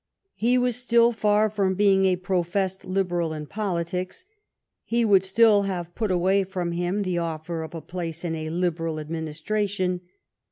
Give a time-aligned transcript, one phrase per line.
[0.33, 4.25] He was still far from being a professed Liberal in politics.
[4.83, 8.49] He would still have put away from him the offer of a place in a
[8.49, 10.01] Liberal administration.